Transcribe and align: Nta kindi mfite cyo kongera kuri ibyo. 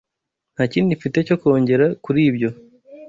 Nta 0.53 0.63
kindi 0.73 0.97
mfite 0.97 1.17
cyo 1.27 1.35
kongera 1.41 1.85
kuri 2.03 2.19
ibyo. 2.29 2.49